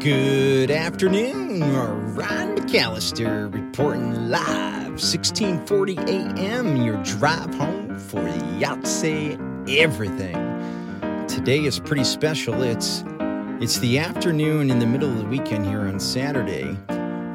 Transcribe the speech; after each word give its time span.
Good 0.00 0.70
afternoon, 0.70 1.60
Ron 2.14 2.56
McCallister 2.56 3.52
reporting 3.52 4.30
live, 4.30 4.92
1640 4.92 5.96
a.m. 5.98 6.76
Your 6.78 6.96
drive 7.02 7.54
home 7.54 7.98
for 7.98 8.22
Yahtzee 8.58 9.38
everything. 9.76 11.26
Today 11.28 11.66
is 11.66 11.80
pretty 11.80 12.04
special. 12.04 12.62
It's 12.62 13.04
it's 13.60 13.78
the 13.80 13.98
afternoon 13.98 14.70
in 14.70 14.78
the 14.78 14.86
middle 14.86 15.10
of 15.10 15.18
the 15.18 15.26
weekend 15.26 15.66
here 15.66 15.80
on 15.80 16.00
Saturday. 16.00 16.78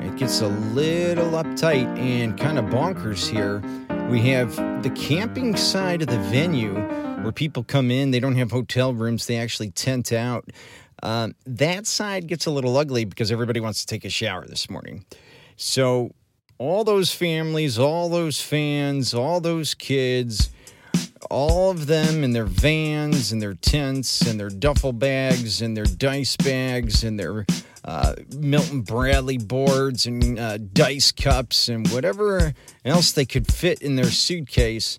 It 0.03 0.15
gets 0.15 0.41
a 0.41 0.47
little 0.47 1.29
uptight 1.33 1.99
and 1.99 2.35
kind 2.35 2.57
of 2.57 2.65
bonkers 2.65 3.29
here. 3.29 3.61
We 4.09 4.21
have 4.31 4.55
the 4.81 4.89
camping 4.89 5.55
side 5.55 6.01
of 6.01 6.07
the 6.07 6.17
venue 6.31 6.73
where 7.21 7.31
people 7.31 7.63
come 7.63 7.89
in, 7.91 8.11
they 8.11 8.19
don't 8.19 8.35
have 8.35 8.51
hotel 8.51 8.93
rooms, 8.93 9.25
they 9.25 9.37
actually 9.37 9.71
tent 9.71 10.11
out. 10.11 10.49
Um, 11.05 11.35
that 11.45 11.85
side 11.85 12.25
gets 12.25 12.47
a 12.47 12.51
little 12.51 12.75
ugly 12.75 13.05
because 13.05 13.31
everybody 13.31 13.59
wants 13.59 13.81
to 13.81 13.85
take 13.85 14.05
a 14.05 14.09
shower 14.09 14.43
this 14.47 14.71
morning. 14.71 15.05
So, 15.55 16.15
all 16.57 16.83
those 16.83 17.13
families, 17.13 17.77
all 17.77 18.09
those 18.09 18.41
fans, 18.41 19.13
all 19.13 19.39
those 19.39 19.75
kids, 19.75 20.49
all 21.29 21.69
of 21.69 21.85
them 21.85 22.23
in 22.23 22.31
their 22.31 22.45
vans 22.45 23.31
and 23.31 23.39
their 23.39 23.53
tents 23.53 24.21
and 24.21 24.39
their 24.39 24.49
duffel 24.49 24.93
bags 24.93 25.61
and 25.61 25.77
their 25.77 25.85
dice 25.85 26.35
bags 26.37 27.03
and 27.03 27.19
their 27.19 27.45
uh, 27.83 28.15
Milton 28.35 28.81
Bradley 28.81 29.37
boards 29.37 30.07
and 30.07 30.39
uh, 30.39 30.57
dice 30.57 31.11
cups 31.11 31.69
and 31.69 31.87
whatever 31.89 32.55
else 32.83 33.11
they 33.11 33.25
could 33.25 33.45
fit 33.53 33.79
in 33.83 33.95
their 33.95 34.09
suitcase 34.09 34.97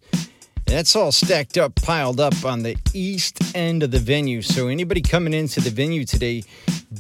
that's 0.67 0.97
all 0.97 1.13
stacked 1.13 1.57
up, 1.57 1.75
piled 1.77 2.21
up 2.21 2.45
on 2.45 2.63
the 2.63 2.77
east 2.93 3.55
end 3.55 3.83
of 3.83 3.93
the 3.93 3.99
venue. 3.99 4.43
So, 4.43 4.69
anybody 4.69 5.01
coming 5.01 5.33
into 5.33 5.61
the 5.61 5.71
venue 5.71 6.05
today, 6.05 6.43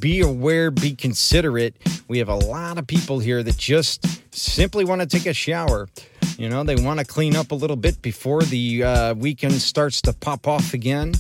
be 0.01 0.20
aware, 0.20 0.70
be 0.70 0.95
considerate. 0.95 1.74
We 2.09 2.19
have 2.19 2.29
a 2.29 2.37
lot 2.37 2.79
of 2.79 2.87
people 2.87 3.18
here 3.18 3.43
that 3.43 3.57
just 3.57 4.35
simply 4.35 4.85
want 4.85 5.01
to 5.02 5.07
take 5.07 5.27
a 5.27 5.35
shower. 5.35 5.88
You 6.38 6.49
know, 6.49 6.65
they 6.65 6.77
want 6.77 7.01
to 7.01 7.05
clean 7.05 7.35
up 7.35 7.51
a 7.51 7.55
little 7.55 7.77
bit 7.77 8.01
before 8.02 8.43
the 8.43 8.85
uh, 8.85 9.15
weekend 9.15 9.55
starts 9.55 10.01
to 10.02 10.12
pop 10.12 10.46
off 10.46 10.73
again. 10.73 11.15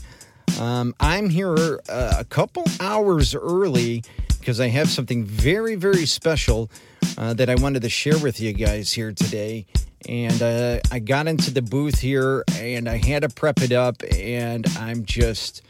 Um, 0.60 0.94
I'm 1.00 1.28
here 1.28 1.80
uh, 1.88 2.16
a 2.18 2.24
couple 2.24 2.64
hours 2.80 3.34
early 3.34 4.04
because 4.46 4.60
I 4.60 4.68
have 4.68 4.88
something 4.88 5.24
very, 5.24 5.74
very 5.74 6.06
special 6.06 6.70
uh, 7.18 7.34
that 7.34 7.50
I 7.50 7.56
wanted 7.56 7.82
to 7.82 7.88
share 7.88 8.16
with 8.16 8.38
you 8.38 8.52
guys 8.52 8.92
here 8.92 9.10
today. 9.10 9.66
And 10.08 10.40
uh, 10.40 10.78
I 10.92 11.00
got 11.00 11.26
into 11.26 11.50
the 11.50 11.62
booth 11.62 11.98
here 11.98 12.44
and 12.54 12.88
I 12.88 12.98
had 12.98 13.22
to 13.22 13.28
prep 13.28 13.60
it 13.60 13.72
up 13.72 14.04
and 14.14 14.64
I'm 14.78 15.04
just 15.04 15.62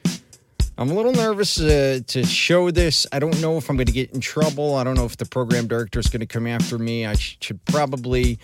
I'm 0.78 0.90
a 0.90 0.94
little 0.94 1.12
nervous 1.12 1.58
uh, 1.58 2.00
to 2.06 2.22
show 2.22 2.70
this. 2.70 3.06
I 3.10 3.18
don't 3.18 3.40
know 3.40 3.56
if 3.56 3.70
I'm 3.70 3.76
going 3.76 3.86
to 3.86 3.92
get 3.92 4.10
in 4.10 4.20
trouble. 4.20 4.74
I 4.74 4.84
don't 4.84 4.94
know 4.94 5.06
if 5.06 5.16
the 5.16 5.24
program 5.24 5.66
director 5.66 5.98
is 5.98 6.08
going 6.08 6.20
to 6.20 6.26
come 6.26 6.46
after 6.46 6.76
me. 6.76 7.06
I 7.06 7.14
sh- 7.14 7.38
should 7.40 7.64
probably 7.64 8.38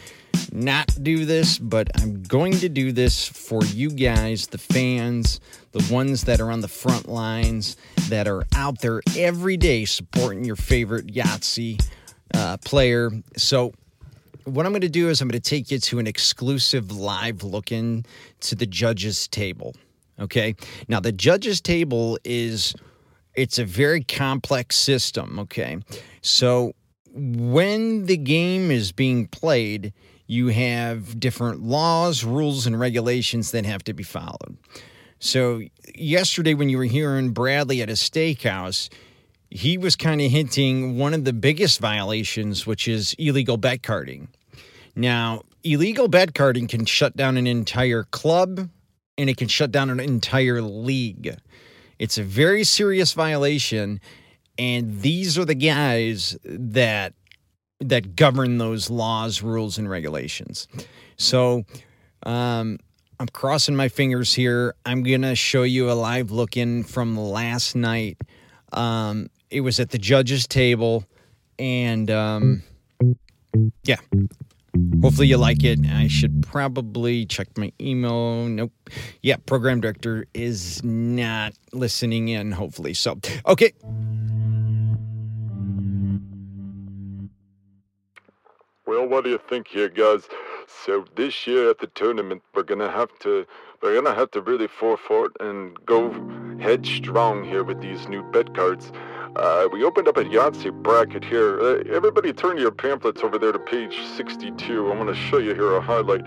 not 0.50 0.96
do 1.02 1.26
this, 1.26 1.58
but 1.58 1.90
I'm 2.00 2.22
going 2.22 2.54
to 2.54 2.70
do 2.70 2.90
this 2.90 3.28
for 3.28 3.62
you 3.66 3.90
guys, 3.90 4.46
the 4.46 4.56
fans, 4.56 5.40
the 5.72 5.92
ones 5.92 6.24
that 6.24 6.40
are 6.40 6.50
on 6.50 6.62
the 6.62 6.68
front 6.68 7.06
lines, 7.06 7.76
that 8.08 8.26
are 8.26 8.44
out 8.56 8.80
there 8.80 9.02
every 9.14 9.58
day 9.58 9.84
supporting 9.84 10.42
your 10.42 10.56
favorite 10.56 11.08
Yahtzee 11.08 11.86
uh, 12.32 12.56
player. 12.64 13.10
So 13.36 13.74
what 14.44 14.64
I'm 14.64 14.72
going 14.72 14.80
to 14.80 14.88
do 14.88 15.10
is 15.10 15.20
I'm 15.20 15.28
going 15.28 15.38
to 15.38 15.50
take 15.50 15.70
you 15.70 15.78
to 15.78 15.98
an 15.98 16.06
exclusive 16.06 16.92
live 16.92 17.42
look 17.42 17.70
in 17.72 18.06
to 18.40 18.54
the 18.54 18.64
judges 18.64 19.28
table. 19.28 19.74
Okay. 20.22 20.54
Now 20.88 21.00
the 21.00 21.12
judges 21.12 21.60
table 21.60 22.18
is 22.24 22.74
it's 23.34 23.58
a 23.58 23.64
very 23.64 24.02
complex 24.02 24.76
system. 24.76 25.38
Okay. 25.40 25.78
So 26.22 26.72
when 27.14 28.06
the 28.06 28.16
game 28.16 28.70
is 28.70 28.92
being 28.92 29.26
played, 29.26 29.92
you 30.26 30.48
have 30.48 31.18
different 31.20 31.62
laws, 31.62 32.24
rules, 32.24 32.66
and 32.66 32.78
regulations 32.78 33.50
that 33.50 33.66
have 33.66 33.84
to 33.84 33.92
be 33.92 34.02
followed. 34.02 34.56
So 35.18 35.62
yesterday, 35.94 36.54
when 36.54 36.68
you 36.68 36.78
were 36.78 36.84
hearing 36.84 37.30
Bradley 37.30 37.82
at 37.82 37.90
a 37.90 37.92
steakhouse, 37.92 38.88
he 39.50 39.76
was 39.76 39.94
kind 39.94 40.20
of 40.20 40.30
hinting 40.30 40.96
one 40.96 41.12
of 41.12 41.24
the 41.24 41.32
biggest 41.32 41.80
violations, 41.80 42.66
which 42.66 42.88
is 42.88 43.14
illegal 43.18 43.56
bet 43.58 43.82
carding. 43.82 44.28
Now, 44.96 45.42
illegal 45.62 46.08
bet 46.08 46.34
carding 46.34 46.66
can 46.66 46.86
shut 46.86 47.16
down 47.16 47.36
an 47.36 47.46
entire 47.46 48.04
club 48.04 48.70
and 49.18 49.28
it 49.28 49.36
can 49.36 49.48
shut 49.48 49.70
down 49.70 49.90
an 49.90 50.00
entire 50.00 50.62
league. 50.62 51.36
It's 51.98 52.18
a 52.18 52.22
very 52.22 52.64
serious 52.64 53.12
violation, 53.12 54.00
and 54.58 55.00
these 55.00 55.38
are 55.38 55.44
the 55.44 55.54
guys 55.54 56.36
that 56.44 57.14
that 57.80 58.16
govern 58.16 58.58
those 58.58 58.90
laws, 58.90 59.42
rules, 59.42 59.76
and 59.78 59.90
regulations. 59.90 60.68
So, 61.16 61.64
um, 62.24 62.78
I'm 63.18 63.28
crossing 63.28 63.76
my 63.76 63.88
fingers 63.88 64.32
here. 64.32 64.74
I'm 64.84 65.02
gonna 65.02 65.34
show 65.34 65.62
you 65.62 65.90
a 65.90 65.94
live 65.94 66.30
look 66.30 66.56
in 66.56 66.84
from 66.84 67.16
last 67.16 67.76
night. 67.76 68.18
Um, 68.72 69.28
it 69.50 69.60
was 69.60 69.78
at 69.78 69.90
the 69.90 69.98
judges' 69.98 70.46
table, 70.46 71.04
and 71.58 72.10
um, 72.10 72.62
yeah. 73.84 73.98
Hopefully 75.02 75.26
you 75.26 75.36
like 75.36 75.64
it. 75.64 75.80
I 75.86 76.08
should 76.08 76.42
probably 76.42 77.26
check 77.26 77.58
my 77.58 77.72
email. 77.80 78.46
Nope. 78.46 78.72
Yeah, 79.20 79.36
program 79.44 79.80
director 79.80 80.26
is 80.32 80.82
not 80.82 81.52
listening 81.72 82.28
in, 82.28 82.52
hopefully. 82.52 82.94
So, 82.94 83.18
okay. 83.46 83.72
Well, 88.86 89.06
what 89.06 89.24
do 89.24 89.30
you 89.30 89.40
think 89.48 89.68
here, 89.68 89.88
guys? 89.88 90.28
So 90.84 91.04
this 91.16 91.46
year 91.46 91.70
at 91.70 91.78
the 91.78 91.86
tournament, 91.88 92.42
we're 92.54 92.62
gonna 92.62 92.90
have 92.90 93.10
to 93.20 93.46
we're 93.82 93.94
gonna 93.94 94.14
have 94.14 94.30
to 94.32 94.40
really 94.40 94.68
forfeit 94.68 95.32
and 95.40 95.76
go 95.86 96.12
headstrong 96.60 97.44
here 97.44 97.64
with 97.64 97.80
these 97.80 98.08
new 98.08 98.22
bet 98.32 98.54
cards. 98.54 98.92
Uh, 99.36 99.66
we 99.72 99.82
opened 99.82 100.06
up 100.08 100.18
a 100.18 100.24
Yahtzee 100.24 100.70
bracket 100.82 101.24
here. 101.24 101.58
Uh, 101.58 101.82
everybody 101.90 102.34
turn 102.34 102.58
your 102.58 102.70
pamphlets 102.70 103.22
over 103.22 103.38
there 103.38 103.52
to 103.52 103.58
page 103.58 103.98
62. 104.14 104.90
I'm 104.90 104.98
going 104.98 105.06
to 105.06 105.14
show 105.14 105.38
you 105.38 105.54
here 105.54 105.74
a 105.74 105.80
highlight. 105.80 106.26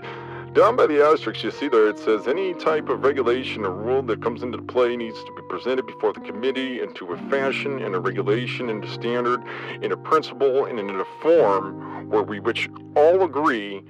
Down 0.54 0.74
by 0.74 0.88
the 0.88 1.04
asterisk, 1.04 1.44
you 1.44 1.52
see 1.52 1.68
there 1.68 1.86
it 1.88 2.00
says 2.00 2.26
any 2.26 2.52
type 2.54 2.88
of 2.88 3.04
regulation 3.04 3.64
or 3.64 3.70
rule 3.70 4.02
that 4.02 4.22
comes 4.22 4.42
into 4.42 4.60
play 4.60 4.96
needs 4.96 5.22
to 5.22 5.32
be 5.36 5.42
presented 5.48 5.86
before 5.86 6.14
the 6.14 6.20
committee 6.20 6.80
into 6.80 7.06
a 7.12 7.16
fashion 7.30 7.80
and 7.80 7.94
a 7.94 8.00
regulation 8.00 8.70
and 8.70 8.82
a 8.82 8.90
standard 8.90 9.40
in 9.82 9.92
a 9.92 9.96
principle 9.96 10.64
and 10.64 10.80
in 10.80 10.90
a 10.90 11.04
form 11.22 12.08
where 12.08 12.22
we 12.22 12.40
which 12.40 12.68
all 12.96 13.22
agree 13.22 13.84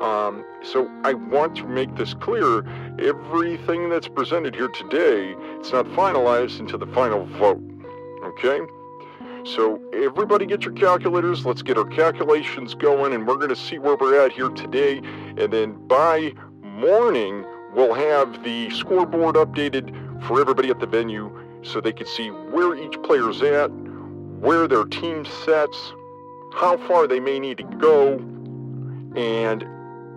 um, 0.00 0.44
so 0.62 0.90
I 1.04 1.14
want 1.14 1.56
to 1.58 1.68
make 1.68 1.94
this 1.94 2.14
clear. 2.14 2.66
Everything 2.98 3.90
that's 3.90 4.08
presented 4.08 4.54
here 4.54 4.68
today, 4.68 5.36
it's 5.60 5.72
not 5.72 5.86
finalized 5.86 6.58
until 6.58 6.78
the 6.80 6.86
final 6.88 7.26
vote. 7.26 7.62
Okay? 8.24 8.60
So 9.44 9.80
everybody 9.92 10.46
get 10.46 10.62
your 10.62 10.72
calculators. 10.72 11.44
Let's 11.44 11.62
get 11.62 11.76
our 11.76 11.84
calculations 11.84 12.74
going, 12.74 13.12
and 13.12 13.26
we're 13.26 13.36
going 13.36 13.50
to 13.50 13.56
see 13.56 13.78
where 13.78 13.96
we're 13.96 14.24
at 14.24 14.32
here 14.32 14.48
today. 14.48 14.98
And 15.36 15.52
then 15.52 15.86
by 15.86 16.32
morning, 16.62 17.44
we'll 17.74 17.94
have 17.94 18.42
the 18.42 18.70
scoreboard 18.70 19.36
updated 19.36 19.92
for 20.26 20.40
everybody 20.40 20.70
at 20.70 20.80
the 20.80 20.86
venue 20.86 21.30
so 21.62 21.80
they 21.80 21.92
can 21.92 22.06
see 22.06 22.30
where 22.30 22.74
each 22.74 23.00
player's 23.02 23.42
at, 23.42 23.68
where 24.40 24.66
their 24.66 24.84
team 24.84 25.26
sets, 25.44 25.92
how 26.54 26.78
far 26.88 27.06
they 27.06 27.20
may 27.20 27.38
need 27.38 27.58
to 27.58 27.64
go, 27.64 28.14
and 29.16 29.64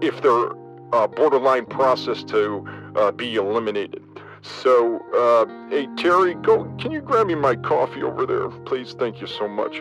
if 0.02 0.22
they're 0.22 0.52
uh, 0.94 1.08
borderline 1.08 1.66
process 1.66 2.24
to 2.24 2.66
uh, 2.96 3.12
be 3.12 3.36
eliminated. 3.36 4.02
So, 4.48 5.00
uh, 5.14 5.70
hey 5.70 5.88
Terry, 5.98 6.34
go. 6.36 6.64
Can 6.80 6.92
you 6.92 7.02
grab 7.02 7.28
me 7.28 7.36
my 7.36 7.56
coffee 7.56 8.04
over 8.04 8.26
there, 8.26 8.50
please? 8.66 8.94
Thank 8.94 9.22
you 9.22 9.28
so 9.28 9.48
much. 9.48 9.80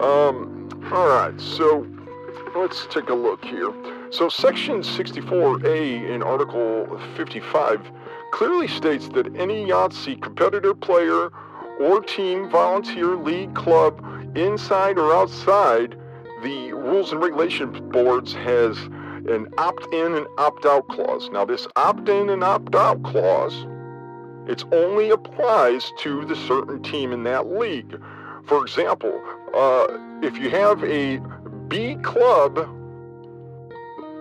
Um, 0.00 0.68
all 0.92 1.08
right. 1.08 1.38
So, 1.40 1.86
let's 2.54 2.86
take 2.86 3.08
a 3.08 3.14
look 3.14 3.44
here. 3.44 3.72
So, 4.10 4.28
Section 4.28 4.80
64A 4.82 6.10
in 6.10 6.22
Article 6.22 7.00
55 7.16 7.90
clearly 8.32 8.68
states 8.68 9.08
that 9.08 9.34
any 9.36 9.66
Yahtzee 9.66 10.20
competitor, 10.20 10.74
player, 10.74 11.30
or 11.80 12.00
team, 12.02 12.48
volunteer, 12.50 13.16
league, 13.16 13.54
club, 13.54 14.02
inside 14.36 14.98
or 14.98 15.14
outside 15.14 15.98
the 16.42 16.72
Rules 16.72 17.12
and 17.12 17.22
Regulations 17.22 17.80
Boards 17.92 18.34
has 18.34 18.76
an 19.28 19.48
opt-in 19.58 20.14
and 20.14 20.26
opt-out 20.38 20.86
clause. 20.88 21.30
Now, 21.32 21.44
this 21.44 21.66
opt-in 21.76 22.28
and 22.28 22.44
opt-out 22.44 23.02
clause 23.02 23.66
it 24.46 24.64
only 24.72 25.10
applies 25.10 25.92
to 25.98 26.24
the 26.24 26.36
certain 26.36 26.82
team 26.82 27.12
in 27.12 27.24
that 27.24 27.46
league. 27.46 28.00
For 28.44 28.62
example, 28.62 29.20
uh, 29.54 29.86
if 30.22 30.38
you 30.38 30.50
have 30.50 30.82
a 30.84 31.20
B 31.68 31.96
club 32.02 32.58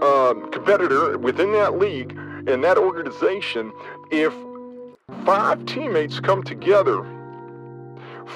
um, 0.01 0.51
competitor 0.51 1.18
within 1.18 1.51
that 1.54 1.77
league 1.77 2.12
and 2.48 2.63
that 2.63 2.77
organization, 2.77 3.72
if 4.12 4.33
five 5.25 5.66
teammates 5.66 6.19
come 6.19 6.44
together 6.44 7.04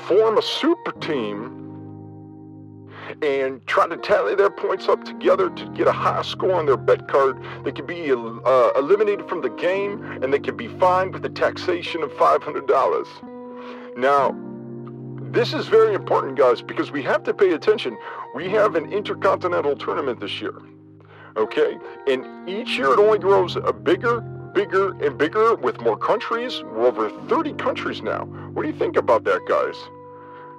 form 0.08 0.38
a 0.38 0.42
super 0.42 0.92
team 0.94 1.69
and 3.22 3.66
try 3.68 3.88
to 3.88 3.98
tally 3.98 4.36
their 4.36 4.50
points 4.50 4.88
up 4.88 5.04
together 5.04 5.50
to 5.50 5.66
get 5.72 5.88
a 5.88 5.92
high 5.92 6.22
score 6.22 6.54
on 6.54 6.66
their 6.66 6.78
bet 6.78 7.08
card. 7.08 7.42
They 7.64 7.72
could 7.72 7.88
be 7.88 8.12
uh, 8.12 8.72
eliminated 8.76 9.28
from 9.28 9.42
the 9.42 9.50
game 9.50 10.04
and 10.24 10.34
they 10.34 10.40
could 10.40 10.58
be 10.58 10.68
fined 10.80 11.14
with 11.14 11.26
a 11.26 11.30
taxation 11.30 12.04
of 12.04 12.12
$500. 12.12 13.98
Now, 13.98 14.36
this 15.32 15.54
is 15.54 15.68
very 15.68 15.94
important, 15.94 16.38
guys, 16.38 16.62
because 16.62 16.92
we 16.92 17.04
have 17.04 17.24
to 17.24 17.34
pay 17.34 17.54
attention. 17.54 17.98
We 18.34 18.50
have 18.50 18.76
an 18.76 18.92
intercontinental 18.92 19.76
tournament 19.76 20.20
this 20.20 20.42
year, 20.42 20.56
okay? 21.38 21.78
And 22.08 22.50
each 22.50 22.78
year 22.78 22.94
it 22.94 23.00
only 23.00 23.20
grows 23.20 23.56
a 23.56 23.72
bigger, 23.72 24.22
bigger, 24.22 24.92
and 25.04 25.18
bigger 25.18 25.56
with 25.56 25.82
more 25.82 25.98
countries. 25.98 26.64
We're 26.64 26.88
over 26.88 27.10
30 27.28 27.54
countries 27.54 28.02
now. 28.02 28.26
What 28.54 28.64
do 28.64 28.70
you 28.70 28.76
think 28.76 28.98
about 28.98 29.24
that, 29.26 29.42
guys? 29.48 29.76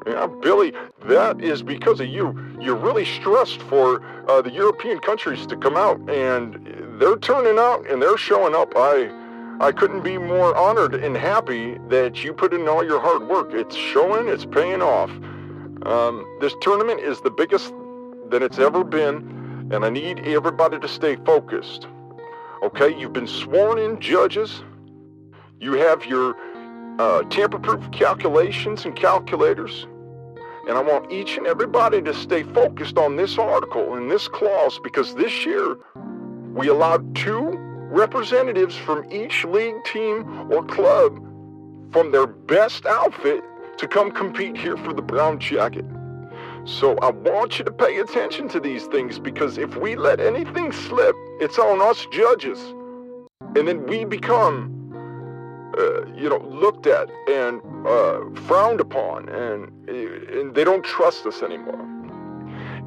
Yeah, 0.07 0.27
Billy, 0.27 0.73
that 1.07 1.43
is 1.43 1.63
because 1.63 2.01
of 2.01 2.07
you. 2.07 2.35
You're 2.59 2.77
really 2.77 3.05
stressed 3.05 3.61
for 3.63 4.03
uh, 4.29 4.41
the 4.41 4.51
European 4.51 4.99
countries 4.99 5.47
to 5.47 5.57
come 5.57 5.77
out, 5.77 5.99
and 6.09 6.99
they're 6.99 7.19
turning 7.19 7.59
out 7.59 7.87
and 7.89 8.01
they're 8.01 8.17
showing 8.17 8.55
up. 8.55 8.73
I, 8.77 9.11
I 9.61 9.73
couldn't 9.73 10.03
be 10.03 10.17
more 10.17 10.57
honored 10.57 10.95
and 10.95 11.17
happy 11.17 11.79
that 11.89 12.25
you 12.25 12.33
put 12.33 12.55
in 12.55 12.67
all 12.67 12.85
your 12.85 13.01
hard 13.01 13.29
work. 13.29 13.53
It's 13.53 13.77
showing, 13.77 14.29
it's 14.29 14.47
paying 14.47 14.81
off. 14.81 15.11
Um, 15.87 16.27
this 16.41 16.55
tournament 16.63 17.01
is 17.01 17.21
the 17.21 17.31
biggest 17.31 17.73
that 18.31 18.43
it's 18.43 18.59
ever 18.59 18.85
been, 18.85 19.69
and 19.71 19.85
I 19.85 19.91
need 19.91 20.21
everybody 20.21 20.79
to 20.79 20.89
stay 20.89 21.17
focused. 21.17 21.87
Okay, 22.63 22.99
you've 22.99 23.13
been 23.13 23.27
sworn 23.27 23.79
in 23.79 24.01
judges. 24.01 24.63
You 25.61 25.75
have 25.75 26.07
your 26.07 26.37
uh, 26.99 27.23
tamper-proof 27.25 27.91
calculations 27.93 28.85
and 28.85 28.95
calculators. 28.97 29.87
And 30.69 30.77
I 30.77 30.83
want 30.83 31.11
each 31.11 31.37
and 31.37 31.47
everybody 31.47 32.03
to 32.03 32.15
stay 32.15 32.43
focused 32.43 32.99
on 32.99 33.17
this 33.17 33.39
article 33.39 33.95
and 33.95 34.11
this 34.11 34.29
clause 34.29 34.79
because 34.83 35.15
this 35.15 35.45
year 35.45 35.77
we 36.55 36.69
allowed 36.69 37.15
two 37.17 37.57
representatives 37.91 38.77
from 38.77 39.11
each 39.11 39.45
league 39.45 39.83
team 39.85 40.53
or 40.53 40.65
club 40.65 41.19
from 41.93 42.13
their 42.13 42.27
best 42.27 42.87
outfit 42.87 43.43
to 43.79 43.89
come 43.89 44.11
compete 44.13 44.57
here 44.57 44.77
for 44.77 44.93
the 44.93 45.03
brown 45.03 45.41
jacket. 45.41 45.85
So 46.65 46.97
I 46.99 47.11
want 47.11 47.59
you 47.59 47.65
to 47.65 47.73
pay 47.73 47.99
attention 47.99 48.49
to 48.51 48.61
these 48.61 48.85
things 48.87 49.19
because 49.19 49.59
if 49.59 49.77
we 49.77 49.97
let 49.97 50.21
anything 50.21 50.73
slip, 50.73 51.17
it's 51.41 51.59
on 51.59 51.81
us 51.81 52.07
judges. 52.13 52.59
And 53.57 53.67
then 53.67 53.87
we 53.87 54.05
become 54.05 54.77
uh, 55.79 56.05
you 56.17 56.29
know, 56.29 56.39
looked 56.49 56.87
at 56.87 57.09
and 57.29 57.61
uh, 57.87 58.21
frowned 58.47 58.81
upon, 58.81 59.29
and, 59.29 59.71
and 59.89 60.55
they 60.55 60.65
don't 60.65 60.85
trust 60.85 61.27
us 61.27 61.43
anymore. 61.43 61.81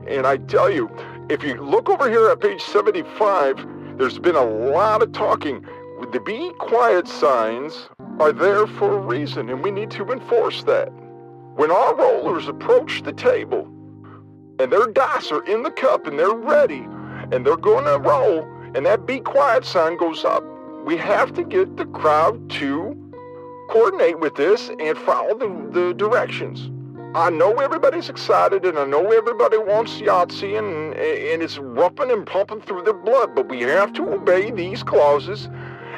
And 0.08 0.28
I 0.28 0.38
tell 0.38 0.70
you, 0.70 0.90
if 1.30 1.44
you 1.44 1.56
look 1.56 1.90
over 1.90 2.10
here 2.10 2.30
at 2.30 2.42
page 2.42 2.62
75, 2.62 3.98
there's 3.98 4.20
been 4.20 4.36
a 4.36 4.46
lot 4.46 5.02
of 5.02 5.12
talking. 5.14 5.66
The 6.12 6.20
be 6.20 6.52
quiet 6.60 7.08
signs 7.08 7.90
are 8.20 8.34
there 8.34 8.68
for 8.68 8.98
a 8.98 9.00
reason, 9.00 9.50
and 9.50 9.64
we 9.64 9.72
need 9.72 9.90
to 9.92 10.12
enforce 10.12 10.64
that. 10.64 10.90
When 11.56 11.72
our 11.72 11.96
rollers 11.96 12.48
approach 12.48 13.04
the 13.04 13.14
table 13.14 13.68
and 14.60 14.72
their 14.72 14.88
dice 14.88 15.32
are 15.32 15.44
in 15.46 15.64
the 15.64 15.72
cup 15.72 16.08
and 16.08 16.20
they're 16.20 16.34
ready 16.34 16.86
and 17.32 17.46
they're 17.46 17.56
going 17.56 17.86
to 17.86 17.98
roll, 18.00 18.44
and 18.76 18.86
that 18.86 19.06
be 19.06 19.20
quiet 19.20 19.66
sign 19.66 19.98
goes 19.98 20.26
up, 20.26 20.44
we 20.86 20.98
have 20.98 21.34
to 21.34 21.44
get 21.44 21.78
the 21.78 21.86
crowd 21.86 22.50
to 22.50 23.03
coordinate 23.70 24.20
with 24.20 24.36
this 24.36 24.70
and 24.80 24.98
follow 24.98 25.38
the, 25.38 25.70
the 25.72 25.94
directions. 25.94 26.70
I 27.16 27.30
know 27.30 27.54
everybody's 27.60 28.10
excited 28.10 28.66
and 28.66 28.78
I 28.80 28.86
know 28.86 29.12
everybody 29.12 29.58
wants 29.58 30.02
Yahtzee 30.02 30.58
and, 30.58 30.96
and 30.96 31.44
it's 31.44 31.60
rumping 31.60 32.10
and 32.10 32.26
pumping 32.26 32.62
through 32.62 32.84
their 32.84 32.94
blood, 32.94 33.36
but 33.36 33.50
we 33.50 33.62
have 33.62 33.94
to 33.94 34.14
obey 34.14 34.50
these 34.50 34.82
clauses 34.82 35.48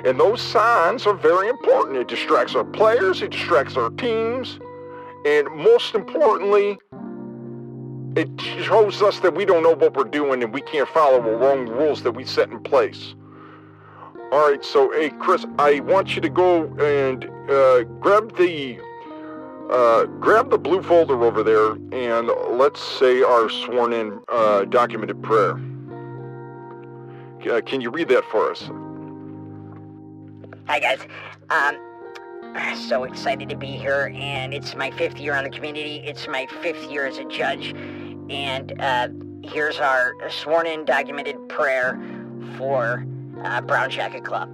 and 0.06 0.20
those 0.20 0.42
signs 0.42 1.08
are 1.08 1.16
very 1.16 1.50
important. 1.50 1.98
It 1.98 2.08
distracts 2.08 2.54
our 2.54 2.64
players, 2.64 3.22
it 3.22 3.32
distracts 3.32 3.76
our 3.76 3.90
teams, 3.92 4.60
and 5.26 5.48
most 5.56 5.96
importantly, 5.96 6.78
it 8.16 8.30
shows 8.64 9.02
us 9.02 9.20
that 9.22 9.34
we 9.34 9.46
don't 9.46 9.64
know 9.64 9.74
what 9.74 9.96
we're 9.96 10.04
doing 10.04 10.44
and 10.44 10.54
we 10.54 10.62
can't 10.62 10.88
follow 10.90 11.22
the 11.22 11.32
wrong 11.32 11.68
rules 11.68 12.04
that 12.04 12.12
we 12.12 12.24
set 12.24 12.52
in 12.52 12.62
place. 12.62 13.16
All 14.32 14.50
right, 14.50 14.66
so 14.66 14.92
hey, 14.92 15.12
Chris, 15.12 15.46
I 15.60 15.82
want 15.82 16.16
you 16.16 16.22
to 16.22 16.30
go 16.30 16.64
and 16.80 17.26
uh, 17.50 17.84
grab 18.00 18.36
the 18.36 18.80
uh, 19.70 20.06
grab 20.06 20.50
the 20.50 20.58
blue 20.58 20.82
folder 20.82 21.24
over 21.24 21.44
there, 21.44 21.74
and 21.92 22.28
let's 22.58 22.82
say 22.82 23.22
our 23.22 23.50
sworn-in 23.50 24.20
uh, 24.30 24.66
documented 24.66 25.22
prayer. 25.22 25.52
Uh, 27.50 27.62
can 27.62 27.82
you 27.82 27.92
read 27.92 28.08
that 28.08 28.24
for 28.32 28.50
us? 28.50 28.70
Hi 30.68 30.80
guys. 30.80 31.00
Um, 31.52 31.78
so 32.76 33.04
excited 33.04 33.48
to 33.50 33.56
be 33.56 33.68
here, 33.68 34.12
and 34.16 34.56
it's 34.56 34.76
my 34.76 34.90
fifth 34.90 35.20
year 35.20 35.36
on 35.36 35.44
the 35.44 35.52
community. 35.52 35.98
It's 35.98 36.28
my 36.28 36.48
fifth 36.64 36.90
year 36.90 37.06
as 37.06 37.20
a 37.20 37.26
judge, 37.26 37.76
and 38.30 38.82
uh, 38.82 39.10
here's 39.44 39.80
our 39.80 40.16
sworn-in 40.32 40.86
documented 40.86 41.48
prayer 41.48 42.02
for 42.58 43.06
uh, 43.46 43.62
Brown 43.62 43.90
Jacket 43.90 44.26
Club. 44.26 44.50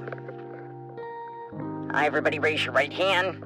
Everybody 1.94 2.40
raise 2.40 2.64
your 2.64 2.74
right 2.74 2.94
hand. 2.94 3.46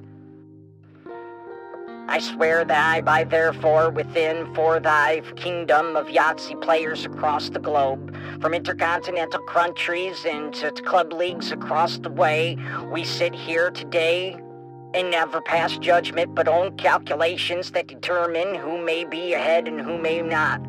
I 2.08 2.20
swear 2.20 2.64
that 2.64 2.96
I 2.96 3.02
by 3.02 3.24
therefore 3.24 3.90
within 3.90 4.54
for 4.54 4.80
thy 4.80 5.22
kingdom 5.36 5.96
of 5.96 6.08
Yahtzee 6.08 6.62
players 6.62 7.06
across 7.06 7.50
the 7.50 7.60
globe, 7.60 8.16
from 8.42 8.54
intercontinental 8.54 9.42
countries 9.42 10.24
and 10.26 10.54
club 10.86 11.12
leagues 11.12 11.52
across 11.52 11.98
the 11.98 12.12
way, 12.12 12.58
we 12.92 13.04
sit 13.04 13.34
here 13.34 13.72
today 13.72 14.38
and 14.94 15.12
never 15.12 15.42
pass 15.42 15.78
judgment 15.80 16.36
but 16.36 16.48
own 16.48 16.78
calculations 16.78 17.72
that 17.72 17.88
determine 17.88 18.56
who 18.56 18.78
may 18.78 19.04
be 19.04 19.34
ahead 19.34 19.68
and 19.68 19.82
who 19.82 19.98
may 19.98 20.22
not. 20.22 20.62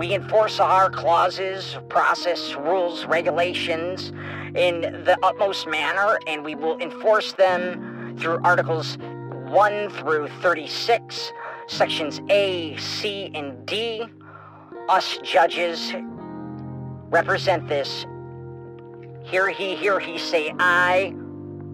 We 0.00 0.14
enforce 0.14 0.58
our 0.60 0.88
clauses, 0.88 1.76
process, 1.90 2.54
rules, 2.54 3.04
regulations 3.04 4.14
in 4.54 4.80
the 4.80 5.18
utmost 5.22 5.66
manner, 5.66 6.18
and 6.26 6.42
we 6.42 6.54
will 6.54 6.78
enforce 6.78 7.34
them 7.34 8.16
through 8.18 8.40
Articles 8.42 8.96
1 8.96 9.90
through 9.90 10.28
36, 10.40 11.32
Sections 11.66 12.22
A, 12.30 12.78
C, 12.78 13.30
and 13.34 13.66
D. 13.66 14.06
Us 14.88 15.18
judges 15.22 15.92
represent 17.10 17.68
this. 17.68 18.06
Hear 19.22 19.50
he, 19.50 19.76
hear 19.76 20.00
he 20.00 20.16
say 20.16 20.54
I. 20.58 21.14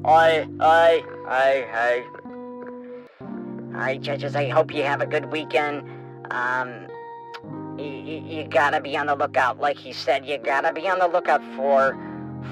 I, 0.04 0.48
I, 0.58 1.04
I, 1.28 2.04
I. 3.20 3.24
Alright, 3.72 4.02
judges, 4.02 4.34
I 4.34 4.48
hope 4.48 4.74
you 4.74 4.82
have 4.82 5.00
a 5.00 5.06
good 5.06 5.30
weekend. 5.30 5.88
Um, 6.32 6.85
you, 7.78 8.44
gotta 8.48 8.80
be 8.80 8.96
on 8.96 9.06
the 9.06 9.14
lookout, 9.14 9.58
like 9.60 9.76
he 9.76 9.92
said. 9.92 10.26
You 10.26 10.38
gotta 10.38 10.72
be 10.72 10.88
on 10.88 10.98
the 10.98 11.08
lookout 11.08 11.42
for 11.56 11.96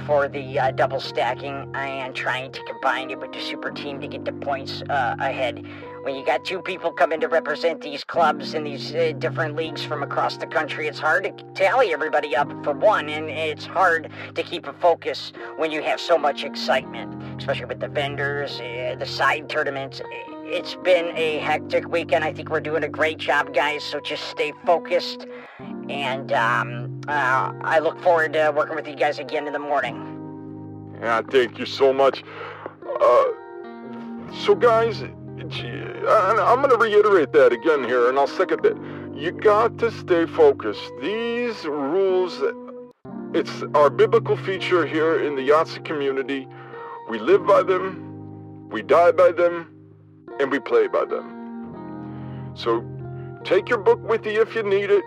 for 0.07 0.28
the 0.28 0.59
uh, 0.59 0.71
double 0.73 1.00
stacking 1.00 1.71
and 1.75 2.14
trying 2.14 2.50
to 2.52 2.62
combine 2.64 3.11
it 3.11 3.19
with 3.21 3.33
the 3.33 3.40
super 3.40 3.71
team 3.71 4.00
to 4.00 4.07
get 4.07 4.25
the 4.25 4.33
points 4.33 4.83
uh, 4.90 5.16
ahead. 5.19 5.64
When 6.02 6.14
you 6.14 6.26
got 6.26 6.45
two 6.45 6.61
people 6.61 6.93
coming 6.93 7.21
to 7.21 7.28
represent 7.28 7.81
these 7.81 8.04
clubs 8.04 8.52
in 8.52 8.64
these 8.64 8.95
uh, 8.95 9.12
different 9.19 9.57
leagues 9.57 9.83
from 9.83 10.02
across 10.02 10.37
the 10.37 10.47
country, 10.47 10.87
it's 10.87 10.99
hard 10.99 11.25
to 11.25 11.33
tally 11.54 11.95
everybody 11.95 12.37
up 12.37 12.50
for 12.62 12.73
one, 12.73 13.09
and 13.09 13.31
it's 13.31 13.64
hard 13.64 14.11
to 14.35 14.43
keep 14.43 14.66
a 14.66 14.73
focus 14.75 15.33
when 15.57 15.71
you 15.71 15.81
have 15.83 16.00
so 16.00 16.19
much 16.19 16.45
excitement, 16.45 17.40
especially 17.40 17.66
with 17.66 17.81
the 17.81 17.88
vendors, 17.88 18.61
uh, 18.61 18.97
the 18.99 19.07
side 19.07 19.49
tournaments 19.49 20.02
it's 20.47 20.75
been 20.77 21.17
a 21.17 21.39
hectic 21.39 21.89
weekend. 21.89 22.25
I 22.25 22.33
think 22.33 22.51
we're 22.51 22.61
doing 22.61 22.85
a 22.85 22.89
great 22.89 23.19
job, 23.19 23.55
guys. 23.55 23.83
So 23.83 24.01
just 24.01 24.25
stay 24.29 24.53
focused. 24.65 25.27
And 25.89 26.33
um, 26.33 27.01
uh, 27.09 27.53
I 27.63 27.79
look 27.79 28.01
forward 28.01 28.33
to 28.35 28.53
working 28.55 28.77
with 28.77 28.87
you 28.87 28.97
guys 28.97 29.19
again 29.19 29.47
in 29.47 29.53
the 29.53 29.59
morning. 29.59 30.11
Yeah, 31.01 31.23
thank 31.23 31.59
you 31.59 31.67
so 31.67 31.93
much. 31.93 32.23
Uh, 33.01 33.25
so, 34.43 34.55
guys, 34.55 35.03
I'm 35.03 36.63
going 36.63 36.71
to 36.71 36.79
reiterate 36.79 37.33
that 37.33 37.53
again 37.53 37.85
here, 37.85 38.09
and 38.09 38.19
I'll 38.19 38.27
second 38.27 38.63
that. 38.63 38.77
You 39.15 39.31
got 39.31 39.79
to 39.79 39.91
stay 39.91 40.27
focused. 40.27 40.91
These 41.01 41.65
rules, 41.65 42.43
it's 43.33 43.63
our 43.75 43.91
biblical 43.91 44.37
feature 44.37 44.87
here 44.87 45.23
in 45.23 45.37
the 45.37 45.49
Yahtzee 45.49 45.85
community. 45.85 46.49
We 47.11 47.19
live 47.19 47.47
by 47.47 47.63
them, 47.63 48.69
we 48.71 48.83
die 48.83 49.13
by 49.13 49.33
them, 49.33 49.74
and 50.41 50.50
we 50.50 50.59
play 50.59 50.87
by 50.87 51.05
them. 51.05 52.53
So 52.55 52.85
take 53.45 53.69
your 53.69 53.79
book 53.79 54.00
with 54.09 54.26
you 54.26 54.43
if 54.43 54.55
you 54.55 54.62
need 54.62 54.91
it. 54.91 55.05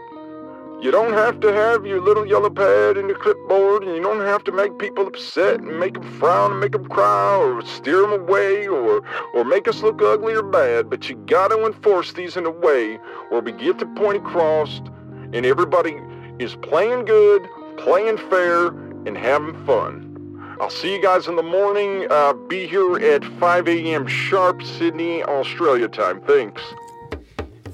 You 0.80 0.92
don't 0.92 1.14
have 1.14 1.40
to 1.40 1.52
have 1.52 1.88
your 1.88 2.00
little 2.00 2.28
yellow 2.28 2.52
pad 2.52 2.98
and 2.98 3.10
your 3.10 3.18
clipboard, 3.18 3.84
and 3.84 3.96
you 3.96 4.02
don't 4.02 4.20
have 4.20 4.44
to 4.44 4.52
make 4.52 4.78
people 4.78 5.08
upset 5.08 5.60
and 5.60 5.80
make 5.80 5.96
them 5.96 6.04
frown 6.20 6.52
and 6.52 6.60
make 6.60 6.74
them 6.74 6.88
cry 6.88 7.36
or 7.36 7.66
steer 7.66 8.02
them 8.02 8.14
away 8.14 8.68
or, 8.68 9.02
or 9.34 9.44
make 9.44 9.68
us 9.68 9.82
look 9.82 10.00
ugly 10.04 10.36
or 10.36 10.44
bad, 10.44 10.88
but 10.88 11.10
you 11.10 11.16
got 11.26 11.48
to 11.48 11.66
enforce 11.66 12.14
these 12.14 12.38
in 12.38 12.46
a 12.46 12.52
way 12.52 13.00
where 13.30 13.42
we 13.42 13.54
get 13.54 13.80
the 13.80 13.88
point 13.88 14.18
across 14.18 14.80
and 15.34 15.48
everybody 15.48 16.00
is 16.38 16.56
playing 16.58 17.06
good, 17.06 17.50
playing 17.78 18.18
fair, 18.30 18.68
and 18.68 19.18
having 19.18 19.66
fun. 19.66 20.07
I'll 20.60 20.70
see 20.72 20.96
you 20.96 21.02
guys 21.02 21.28
in 21.28 21.36
the 21.36 21.44
morning. 21.44 22.08
Uh, 22.10 22.34
be 22.34 22.66
here 22.66 22.98
at 22.98 23.24
5 23.24 23.68
a.m. 23.68 24.08
sharp, 24.08 24.64
Sydney, 24.64 25.24
Australia 25.24 25.88
time. 25.88 26.22
Thanks. 26.22 26.62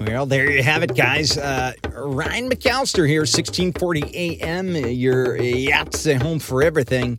Well, 0.00 0.26
there 0.26 0.50
you 0.50 0.62
have 0.62 0.82
it, 0.82 0.94
guys. 0.94 1.38
Uh, 1.38 1.72
Ryan 1.94 2.50
McCallister 2.50 3.08
here, 3.08 3.20
1640 3.20 4.02
a.m. 4.14 4.76
Your 4.76 5.38
Yahtzee 5.38 6.20
home 6.20 6.38
for 6.38 6.62
everything. 6.62 7.18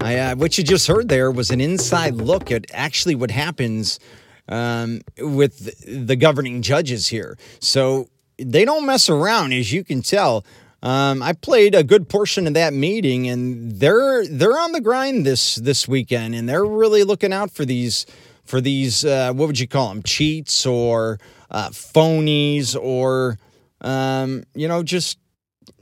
I, 0.00 0.18
uh, 0.18 0.36
what 0.36 0.58
you 0.58 0.64
just 0.64 0.88
heard 0.88 1.08
there 1.08 1.30
was 1.30 1.50
an 1.50 1.60
inside 1.60 2.14
look 2.14 2.50
at 2.50 2.66
actually 2.72 3.14
what 3.14 3.30
happens 3.30 4.00
um, 4.48 5.00
with 5.18 6.06
the 6.06 6.16
governing 6.16 6.60
judges 6.62 7.08
here. 7.08 7.38
So 7.60 8.08
they 8.38 8.64
don't 8.64 8.84
mess 8.84 9.08
around, 9.08 9.52
as 9.52 9.72
you 9.72 9.84
can 9.84 10.02
tell. 10.02 10.44
Um, 10.84 11.22
I 11.22 11.32
played 11.32 11.74
a 11.74 11.82
good 11.82 12.10
portion 12.10 12.46
of 12.46 12.52
that 12.54 12.74
meeting, 12.74 13.26
and 13.26 13.80
they're 13.80 14.26
they're 14.26 14.58
on 14.58 14.72
the 14.72 14.82
grind 14.82 15.24
this 15.24 15.54
this 15.56 15.88
weekend, 15.88 16.34
and 16.34 16.46
they're 16.46 16.64
really 16.64 17.04
looking 17.04 17.32
out 17.32 17.50
for 17.50 17.64
these 17.64 18.04
for 18.44 18.60
these 18.60 19.02
uh, 19.02 19.32
what 19.32 19.46
would 19.46 19.58
you 19.58 19.66
call 19.66 19.88
them 19.88 20.02
cheats 20.02 20.66
or 20.66 21.18
uh, 21.50 21.70
phonies 21.70 22.76
or 22.78 23.38
um, 23.80 24.44
you 24.54 24.68
know 24.68 24.82
just 24.82 25.18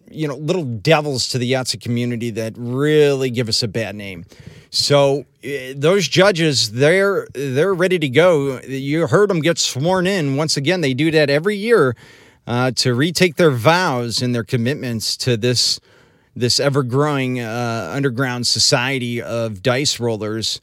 you 0.09 0.29
know 0.29 0.37
little 0.37 0.65
devils 0.65 1.29
to 1.31 1.39
the 1.39 1.51
Yahtzee 1.51 1.81
community 1.81 2.31
that 2.31 2.55
really 2.57 3.29
give 3.29 3.49
us 3.49 3.65
a 3.65 3.69
bad 3.69 3.97
name. 3.97 4.25
So 4.71 5.25
uh, 5.45 5.75
those 5.75 6.07
judges, 6.07 6.71
they're 6.71 7.27
they're 7.35 7.75
ready 7.75 7.99
to 7.99 8.09
go. 8.09 8.61
You 8.61 9.09
heard 9.09 9.31
them 9.31 9.41
get 9.41 9.59
sworn 9.59 10.07
in. 10.07 10.37
Once 10.37 10.57
again, 10.57 10.81
they 10.81 10.95
do 10.95 11.11
that 11.11 11.29
every 11.29 11.57
year 11.57 11.97
uh, 12.47 12.71
to 12.73 12.95
retake 12.95 13.37
their 13.37 13.51
vows 13.51 14.23
and 14.23 14.35
their 14.35 14.45
commitments 14.45 15.17
to 15.19 15.37
this 15.37 15.81
this 16.35 16.59
ever 16.59 16.83
growing 16.83 17.41
uh, 17.41 17.91
underground 17.95 18.47
society 18.47 19.21
of 19.21 19.63
dice 19.63 20.01
rollers, 20.01 20.63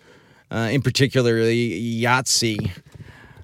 uh, 0.49 0.69
in 0.71 0.81
particular 0.81 1.35
Yahtzee. 1.35 2.71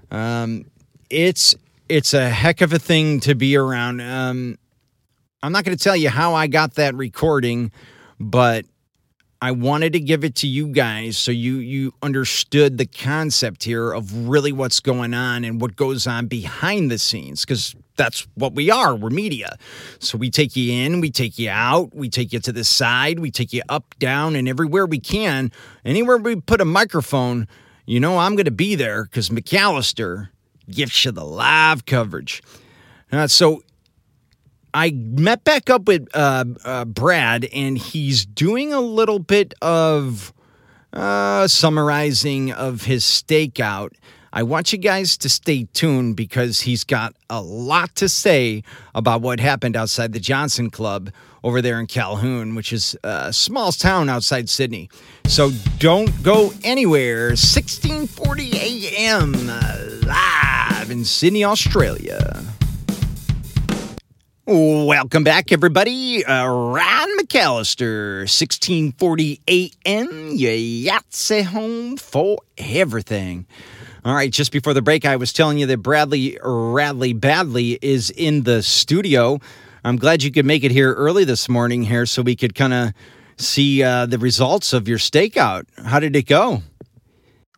Um, 0.10 0.66
it's 1.10 1.56
it's 1.88 2.14
a 2.14 2.30
heck 2.30 2.62
of 2.62 2.74
a 2.74 2.80
thing 2.80 3.20
to 3.22 3.36
be 3.36 3.56
around. 3.56 4.02
Um, 4.02 4.58
I'm 5.44 5.52
not 5.52 5.64
going 5.64 5.78
to 5.78 5.84
tell 5.84 5.96
you 5.96 6.10
how 6.10 6.34
I 6.34 6.48
got 6.48 6.76
that 6.76 6.96
recording, 6.96 7.72
but 8.20 8.66
I 9.42 9.52
wanted 9.52 9.94
to 9.94 10.00
give 10.00 10.24
it 10.24 10.36
to 10.36 10.48
you 10.48 10.68
guys 10.68 11.18
so 11.18 11.32
you 11.32 11.58
you 11.58 11.94
understood 12.02 12.78
the 12.78 12.86
concept 12.86 13.64
here 13.64 13.92
of 13.92 14.28
really 14.28 14.52
what's 14.52 14.80
going 14.80 15.14
on 15.14 15.44
and 15.44 15.60
what 15.60 15.76
goes 15.76 16.08
on 16.08 16.28
behind 16.28 16.90
the 16.90 16.98
scenes 16.98 17.42
because 17.42 17.76
that's 17.96 18.28
what 18.36 18.54
we 18.54 18.70
are. 18.72 18.96
We're 18.96 19.10
media. 19.10 19.58
So 20.00 20.18
we 20.18 20.30
take 20.30 20.56
you 20.56 20.74
in, 20.74 21.02
we 21.02 21.10
take 21.10 21.38
you 21.38 21.50
out, 21.50 21.94
we 21.94 22.10
take 22.10 22.34
you 22.34 22.40
to 22.40 22.52
the 22.52 22.64
side, 22.64 23.20
we 23.20 23.32
take 23.32 23.54
you 23.54 23.62
up, 23.70 23.96
down, 24.00 24.36
and 24.36 24.48
everywhere 24.48 24.86
we 24.86 25.00
can. 25.00 25.52
Anywhere 25.84 26.18
we 26.18 26.36
put 26.36 26.62
a 26.62 26.66
microphone, 26.66 27.48
you 27.86 28.00
know 28.00 28.18
I'm 28.18 28.36
going 28.36 28.46
to 28.46 28.52
be 28.52 28.76
there 28.76 29.04
because 29.04 29.30
McCallister 29.30 30.30
gives 30.70 31.06
you 31.06 31.12
the 31.12 31.26
live 31.26 31.86
coverage. 31.86 32.42
Uh, 33.12 33.28
so 33.28 33.62
I 34.76 34.92
met 34.92 35.46
back 35.46 35.70
up 35.70 35.88
with 35.88 36.10
uh, 36.14 36.44
uh, 36.66 36.84
Brad, 36.84 37.46
and 37.46 37.78
he's 37.78 38.26
doing 38.26 38.74
a 38.74 38.82
little 38.82 39.20
bit 39.20 39.54
of 39.62 40.34
uh, 40.92 41.48
summarizing 41.48 42.52
of 42.52 42.84
his 42.84 43.06
stakeout. 43.06 43.94
I 44.34 44.44
want 44.44 44.74
you 44.74 44.78
guys 44.78 45.16
to 45.20 45.30
stay 45.30 45.70
tuned 45.72 46.18
because 46.18 46.60
he's 46.60 46.84
got 46.84 47.16
a 47.30 47.42
lot 47.42 47.96
to 47.96 48.10
say 48.10 48.64
about 48.94 49.22
what 49.22 49.40
happened 49.40 49.78
outside 49.78 50.12
the 50.12 50.20
Johnson 50.20 50.70
Club 50.70 51.10
over 51.42 51.62
there 51.62 51.80
in 51.80 51.88
Calhoun, 51.88 52.54
which 52.54 52.74
is 52.74 52.98
a 53.02 53.32
small 53.32 53.72
town 53.72 54.10
outside 54.10 54.50
Sydney. 54.50 54.90
So 55.26 55.52
don't 55.80 56.22
go 56.22 56.52
anywhere. 56.66 57.28
1640 57.28 58.52
a.m. 58.58 59.32
live 60.02 60.92
in 60.92 61.06
Sydney, 61.06 61.46
Australia. 61.46 62.44
Welcome 64.48 65.24
back, 65.24 65.52
everybody. 65.52 66.24
Uh, 66.24 66.46
Ron 66.46 67.18
McCallister, 67.18 68.20
1640 68.20 69.42
a.m. 69.50 70.30
Your 70.36 70.52
Yahtzee 70.52 71.46
home 71.46 71.98
for 71.98 72.38
everything. 72.56 73.48
All 74.04 74.14
right, 74.14 74.32
just 74.32 74.52
before 74.52 74.76
the 74.76 74.84
break, 74.84 75.04
I 75.04 75.16
was 75.16 75.34
telling 75.34 75.58
you 75.58 75.66
that 75.66 75.78
Bradley 75.78 76.38
Radly 76.44 77.20
Badly 77.20 77.80
is 77.82 78.12
in 78.12 78.44
the 78.44 78.62
studio. 78.62 79.40
I'm 79.84 79.98
glad 79.98 80.22
you 80.22 80.32
could 80.32 80.46
make 80.46 80.64
it 80.64 80.70
here 80.70 80.94
early 80.94 81.24
this 81.24 81.50
morning 81.50 81.82
here 81.82 82.06
so 82.06 82.22
we 82.22 82.36
could 82.36 82.54
kind 82.54 82.74
of 82.76 82.94
see 83.38 83.82
uh, 83.82 84.06
the 84.06 84.20
results 84.20 84.74
of 84.74 84.88
your 84.88 85.00
stakeout. 85.00 85.64
How 85.84 86.00
did 86.00 86.16
it 86.16 86.28
go? 86.28 86.62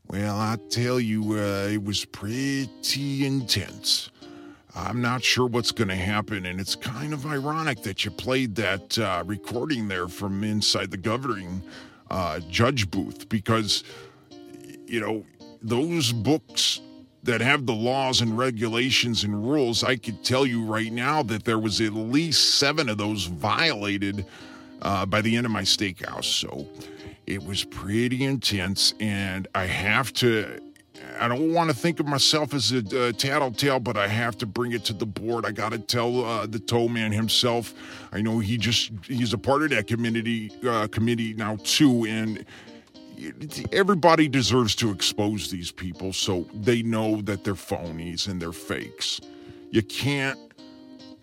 Well, 0.08 0.38
I 0.38 0.56
tell 0.70 1.02
you, 1.02 1.34
uh, 1.34 1.68
it 1.70 1.84
was 1.84 2.06
pretty 2.06 3.26
intense. 3.26 4.10
I'm 4.78 5.02
not 5.02 5.24
sure 5.24 5.48
what's 5.48 5.72
going 5.72 5.88
to 5.88 5.96
happen, 5.96 6.46
and 6.46 6.60
it's 6.60 6.76
kind 6.76 7.12
of 7.12 7.26
ironic 7.26 7.82
that 7.82 8.06
you 8.06 8.12
played 8.12 8.56
that 8.56 8.98
uh, 9.00 9.24
recording 9.26 9.88
there 9.88 10.08
from 10.08 10.44
inside 10.44 10.92
the 10.92 10.98
governing 10.98 11.64
uh, 12.12 12.40
judge 12.50 12.92
booth 12.92 13.28
because, 13.28 13.84
you 14.86 15.00
know, 15.00 15.26
those 15.62 16.14
books 16.14 16.82
that 17.24 17.42
have 17.42 17.66
the 17.66 17.74
laws 17.74 18.22
and 18.22 18.38
regulations 18.38 19.24
and 19.24 19.50
rules, 19.50 19.84
I 19.84 19.96
could 19.96 20.24
tell 20.24 20.46
you 20.46 20.64
right 20.64 20.92
now 20.92 21.24
that 21.24 21.44
there 21.44 21.60
was 21.60 21.82
at 21.82 21.94
least 21.94 22.60
seven 22.60 22.88
of 22.88 22.98
those 22.98 23.26
violated 23.26 24.26
uh, 24.84 25.06
by 25.06 25.22
the 25.22 25.36
end 25.36 25.46
of 25.46 25.52
my 25.52 25.64
steakhouse. 25.64 26.26
So 26.26 26.68
it 27.26 27.44
was 27.44 27.64
pretty 27.64 28.24
intense, 28.24 28.94
and 29.00 29.48
I 29.56 29.66
have 29.66 30.14
to. 30.14 30.62
I 31.20 31.28
don't 31.28 31.54
want 31.54 31.70
to 31.70 31.76
think 31.76 32.00
of 32.00 32.08
myself 32.08 32.54
as 32.54 32.72
a 32.72 32.78
uh, 32.78 33.12
tattletale, 33.12 33.80
but 33.80 33.98
I 33.98 34.08
have 34.08 34.38
to 34.40 34.46
bring 34.46 34.72
it 34.72 34.86
to 34.86 34.94
the 34.94 35.06
board. 35.06 35.46
I 35.46 35.52
got 35.52 35.72
to 35.72 35.80
tell 35.80 36.24
uh, 36.24 36.46
the 36.46 36.60
toe 36.60 36.88
man 36.88 37.12
himself. 37.12 37.74
I 38.12 38.22
know 38.22 38.40
he 38.40 38.58
just 38.58 38.92
he's 39.06 39.34
a 39.34 39.38
part 39.38 39.64
of 39.64 39.70
that 39.72 39.88
community 39.88 40.52
uh, 40.68 40.88
committee 40.88 41.34
now 41.34 41.58
too, 41.64 42.06
and 42.06 42.46
everybody 43.72 44.28
deserves 44.28 44.76
to 44.76 44.92
expose 44.92 45.50
these 45.50 45.72
people 45.72 46.14
so 46.14 46.46
they 46.54 46.84
know 46.84 47.22
that 47.22 47.44
they're 47.44 47.54
phonies 47.56 48.28
and 48.28 48.42
they're 48.42 48.52
fakes. 48.52 49.20
You 49.72 49.82
can't 49.82 50.40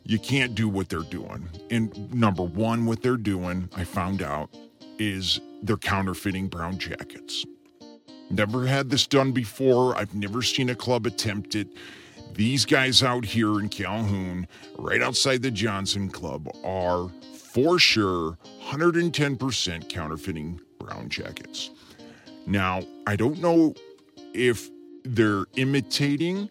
you 0.04 0.18
can't 0.18 0.54
do 0.54 0.68
what 0.68 0.88
they're 0.88 1.00
doing. 1.00 1.48
And 1.70 2.12
number 2.14 2.42
1 2.42 2.84
what 2.84 3.02
they're 3.02 3.16
doing, 3.16 3.70
I 3.74 3.84
found 3.84 4.22
out, 4.22 4.50
is 4.98 5.40
they're 5.62 5.76
counterfeiting 5.78 6.48
brown 6.48 6.78
jackets. 6.78 7.46
Never 8.31 8.66
had 8.66 8.90
this 8.90 9.07
done 9.07 9.33
before. 9.33 9.97
I've 9.97 10.14
never 10.14 10.43
seen 10.43 10.71
a 10.71 10.75
club 10.75 11.07
attempt 11.07 11.54
it. 11.54 11.69
These 12.35 12.64
guys 12.64 13.02
out 13.02 13.25
here 13.25 13.61
in 13.61 13.69
Calhoun, 13.69 14.49
right 14.76 15.00
outside 15.00 15.43
the 15.43 15.50
Johnson 15.50 16.09
Club, 16.09 16.49
are 16.64 17.09
for 17.54 17.78
sure 17.78 18.37
110% 18.69 19.88
counterfeiting 19.88 20.61
brown 20.81 21.09
jackets. 21.09 21.71
Now, 22.47 22.83
I 23.07 23.14
don't 23.14 23.40
know 23.40 23.75
if 24.35 24.69
they're 25.04 25.45
imitating 25.57 26.50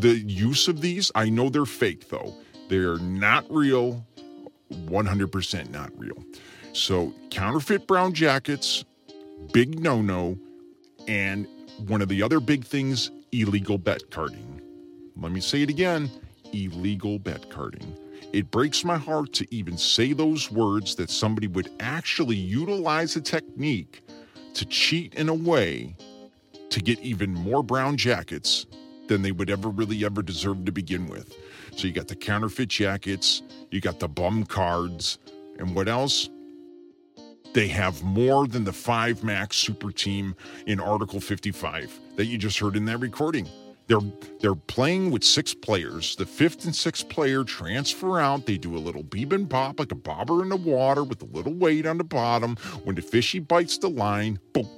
the 0.00 0.18
use 0.18 0.66
of 0.66 0.80
these. 0.80 1.12
I 1.14 1.28
know 1.28 1.48
they're 1.48 1.64
fake, 1.64 2.08
though. 2.08 2.34
They're 2.68 2.98
not 2.98 3.46
real, 3.48 4.04
100% 4.72 5.70
not 5.70 5.96
real. 5.96 6.24
So, 6.72 7.14
counterfeit 7.30 7.86
brown 7.86 8.12
jackets, 8.14 8.84
big 9.52 9.80
no 9.80 10.02
no. 10.02 10.38
And 11.08 11.48
one 11.86 12.02
of 12.02 12.08
the 12.08 12.22
other 12.22 12.38
big 12.38 12.64
things, 12.64 13.10
illegal 13.32 13.78
bet 13.78 14.10
carding. 14.10 14.60
Let 15.16 15.32
me 15.32 15.40
say 15.40 15.62
it 15.62 15.70
again 15.70 16.10
illegal 16.52 17.18
bet 17.18 17.50
carding. 17.50 17.96
It 18.32 18.50
breaks 18.50 18.84
my 18.84 18.96
heart 18.96 19.32
to 19.34 19.54
even 19.54 19.76
say 19.76 20.12
those 20.12 20.50
words 20.50 20.94
that 20.96 21.10
somebody 21.10 21.46
would 21.46 21.70
actually 21.80 22.36
utilize 22.36 23.16
a 23.16 23.20
technique 23.20 24.02
to 24.54 24.64
cheat 24.66 25.14
in 25.14 25.28
a 25.28 25.34
way 25.34 25.96
to 26.70 26.80
get 26.80 26.98
even 27.00 27.32
more 27.32 27.62
brown 27.62 27.96
jackets 27.96 28.66
than 29.08 29.22
they 29.22 29.32
would 29.32 29.50
ever 29.50 29.68
really 29.68 30.04
ever 30.04 30.22
deserve 30.22 30.64
to 30.66 30.72
begin 30.72 31.06
with. 31.06 31.34
So 31.76 31.86
you 31.86 31.92
got 31.92 32.08
the 32.08 32.16
counterfeit 32.16 32.68
jackets, 32.68 33.42
you 33.70 33.80
got 33.80 34.00
the 34.00 34.08
bum 34.08 34.44
cards, 34.44 35.18
and 35.58 35.74
what 35.74 35.88
else? 35.88 36.28
They 37.54 37.68
have 37.68 38.02
more 38.02 38.46
than 38.46 38.64
the 38.64 38.72
five 38.72 39.24
max 39.24 39.56
super 39.56 39.90
team 39.90 40.34
in 40.66 40.80
Article 40.80 41.20
55 41.20 41.98
that 42.16 42.26
you 42.26 42.38
just 42.38 42.58
heard 42.58 42.76
in 42.76 42.84
that 42.86 42.98
recording. 42.98 43.48
they're 43.86 44.00
they're 44.40 44.54
playing 44.54 45.10
with 45.10 45.24
six 45.24 45.54
players. 45.54 46.14
The 46.16 46.26
fifth 46.26 46.64
and 46.66 46.74
sixth 46.76 47.08
player 47.08 47.44
transfer 47.44 48.20
out. 48.20 48.46
They 48.46 48.58
do 48.58 48.76
a 48.76 48.78
little 48.78 49.02
beep 49.02 49.32
and 49.32 49.48
pop 49.48 49.80
like 49.80 49.92
a 49.92 49.96
bobber 49.96 50.42
in 50.42 50.50
the 50.50 50.56
water 50.56 51.02
with 51.04 51.22
a 51.22 51.26
little 51.26 51.54
weight 51.54 51.86
on 51.86 51.98
the 51.98 52.04
bottom. 52.04 52.56
When 52.84 52.96
the 52.96 53.02
fishy 53.02 53.38
bites 53.38 53.78
the 53.78 53.88
line, 53.90 54.38
boom. 54.52 54.68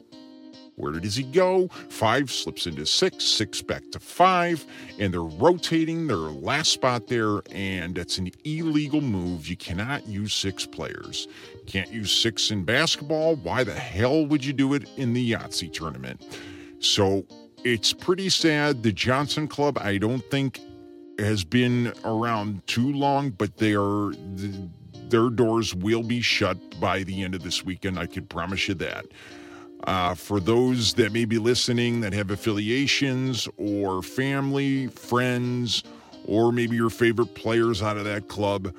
Where 0.81 0.93
does 0.93 1.15
he 1.15 1.25
go? 1.25 1.69
Five 1.89 2.31
slips 2.31 2.67
into 2.67 2.87
six, 2.87 3.25
six 3.25 3.61
back 3.61 3.83
to 3.93 4.01
five, 4.01 4.65
and 4.99 5.13
they're 5.13 5.23
rotating 5.23 6.07
their 6.07 6.17
last 6.17 6.73
spot 6.73 7.07
there, 7.07 7.43
and 7.51 7.95
that's 7.95 8.17
an 8.19 8.31
illegal 8.45 9.01
move. 9.01 9.47
You 9.47 9.57
cannot 9.57 10.07
use 10.07 10.33
six 10.33 10.65
players. 10.65 11.29
Can't 11.67 11.93
use 11.93 12.11
six 12.11 12.51
in 12.51 12.65
basketball. 12.65 13.37
Why 13.37 13.63
the 13.63 13.75
hell 13.75 14.25
would 14.27 14.45
you 14.45 14.53
do 14.53 14.75
it 14.75 14.89
in 14.97 15.13
the 15.13 15.33
Yahtzee 15.33 15.73
tournament? 15.73 16.23
So 16.81 17.27
it's 17.63 17.93
pretty 17.93 18.31
sad. 18.31 18.83
The 18.83 18.93
Johnson 18.93 19.47
Club, 19.47 19.79
I 19.79 19.99
don't 19.99 20.25
think, 20.31 20.61
has 21.19 21.45
been 21.45 21.93
around 22.05 22.67
too 22.67 22.93
long, 22.93 23.31
but 23.31 23.59
they 23.59 23.75
are. 23.75 24.13
Their 25.11 25.29
doors 25.29 25.75
will 25.75 26.05
be 26.05 26.21
shut 26.21 26.57
by 26.81 27.03
the 27.03 27.23
end 27.23 27.35
of 27.35 27.43
this 27.43 27.65
weekend. 27.65 27.99
I 27.99 28.07
could 28.07 28.31
promise 28.31 28.69
you 28.69 28.75
that. 28.75 29.07
Uh, 29.85 30.15
for 30.15 30.41
those 30.41 30.95
that 30.95 31.13
may 31.13 31.25
be 31.25 31.39
listening 31.39 32.01
that 32.01 32.13
have 32.13 32.31
affiliations 32.31 33.49
or 33.57 34.03
family, 34.03 34.89
friends, 34.89 35.83
or 36.27 36.53
maybe 36.53 36.77
your 36.77 36.91
favorite 36.91 37.35
players 37.35 37.83
out 37.83 37.97
of 37.97 38.05
that 38.05 38.29
club, 38.29 38.75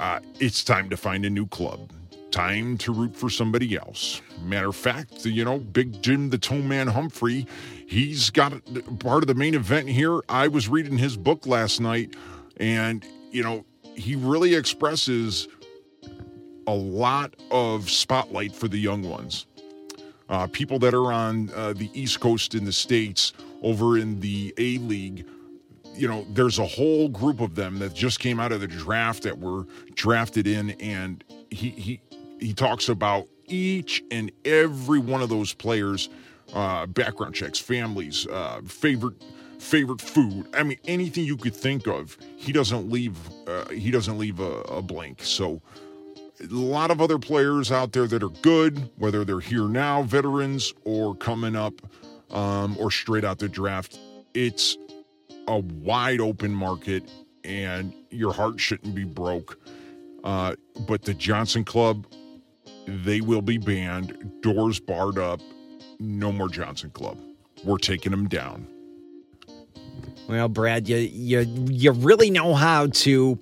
uh, 0.00 0.18
it's 0.40 0.64
time 0.64 0.90
to 0.90 0.96
find 0.96 1.24
a 1.24 1.30
new 1.30 1.46
club. 1.46 1.90
Time 2.32 2.76
to 2.78 2.92
root 2.92 3.14
for 3.14 3.30
somebody 3.30 3.76
else. 3.76 4.20
Matter 4.42 4.70
of 4.70 4.76
fact, 4.76 5.24
you 5.24 5.44
know, 5.44 5.58
Big 5.58 6.02
Jim 6.02 6.30
the 6.30 6.38
Toe 6.38 6.60
Man 6.60 6.88
Humphrey, 6.88 7.46
he's 7.86 8.30
got 8.30 8.54
part 8.98 9.22
of 9.22 9.28
the 9.28 9.34
main 9.34 9.54
event 9.54 9.88
here. 9.88 10.20
I 10.28 10.48
was 10.48 10.68
reading 10.68 10.98
his 10.98 11.16
book 11.16 11.46
last 11.46 11.80
night, 11.80 12.16
and, 12.56 13.06
you 13.30 13.44
know, 13.44 13.64
he 13.94 14.16
really 14.16 14.56
expresses 14.56 15.46
a 16.66 16.74
lot 16.74 17.36
of 17.52 17.88
spotlight 17.88 18.52
for 18.52 18.66
the 18.66 18.78
young 18.78 19.08
ones 19.08 19.46
uh, 20.28 20.46
people 20.46 20.78
that 20.80 20.94
are 20.94 21.12
on 21.12 21.50
uh, 21.54 21.72
the 21.72 21.90
East 21.92 22.20
Coast 22.20 22.54
in 22.54 22.64
the 22.64 22.72
States 22.72 23.32
over 23.62 23.98
in 23.98 24.20
the 24.20 24.54
A 24.58 24.78
League. 24.78 25.26
You 25.94 26.08
know, 26.08 26.26
there's 26.30 26.58
a 26.58 26.66
whole 26.66 27.08
group 27.08 27.40
of 27.40 27.54
them 27.54 27.78
that 27.78 27.94
just 27.94 28.18
came 28.18 28.40
out 28.40 28.52
of 28.52 28.60
the 28.60 28.66
draft 28.66 29.22
that 29.22 29.38
were 29.38 29.66
drafted 29.94 30.46
in, 30.46 30.70
and 30.72 31.22
he 31.50 31.70
he 31.70 32.00
he 32.40 32.52
talks 32.52 32.88
about 32.88 33.28
each 33.46 34.02
and 34.10 34.32
every 34.44 34.98
one 34.98 35.22
of 35.22 35.28
those 35.28 35.52
players, 35.52 36.08
uh, 36.52 36.86
background 36.86 37.34
checks, 37.34 37.58
families, 37.58 38.26
uh, 38.26 38.60
favorite 38.66 39.22
favorite 39.58 40.00
food. 40.00 40.46
I 40.54 40.62
mean, 40.62 40.78
anything 40.86 41.24
you 41.24 41.36
could 41.36 41.54
think 41.54 41.86
of, 41.86 42.18
he 42.36 42.52
doesn't 42.52 42.90
leave. 42.90 43.16
Uh, 43.46 43.68
he 43.70 43.90
doesn't 43.90 44.18
leave 44.18 44.40
a, 44.40 44.60
a 44.62 44.82
blank. 44.82 45.22
So 45.22 45.62
a 46.40 46.46
lot 46.46 46.90
of 46.90 47.00
other 47.00 47.18
players 47.18 47.70
out 47.70 47.92
there 47.92 48.06
that 48.06 48.22
are 48.22 48.28
good, 48.28 48.90
whether 48.96 49.24
they're 49.24 49.40
here 49.40 49.68
now, 49.68 50.02
veterans, 50.02 50.72
or 50.84 51.14
coming 51.14 51.56
up, 51.56 51.74
um, 52.30 52.76
or 52.78 52.90
straight 52.90 53.24
out 53.24 53.38
the 53.38 53.48
draft. 53.48 53.98
It's 54.34 54.76
a 55.46 55.58
wide 55.58 56.20
open 56.20 56.52
market, 56.52 57.10
and 57.44 57.94
your 58.10 58.32
heart 58.32 58.58
shouldn't 58.60 58.94
be 58.94 59.04
broke. 59.04 59.58
Uh, 60.24 60.54
but 60.86 61.02
the 61.02 61.14
Johnson 61.14 61.64
Club, 61.64 62.06
they 62.86 63.20
will 63.20 63.42
be 63.42 63.58
banned, 63.58 64.40
doors 64.40 64.80
barred 64.80 65.18
up. 65.18 65.40
No 66.00 66.32
more 66.32 66.48
Johnson 66.48 66.90
Club. 66.90 67.18
We're 67.64 67.78
taking 67.78 68.10
them 68.10 68.28
down. 68.28 68.66
Well, 70.28 70.48
Brad, 70.48 70.88
you 70.88 70.96
you 70.96 71.40
you 71.68 71.92
really 71.92 72.30
know 72.30 72.54
how 72.54 72.88
to 72.88 73.38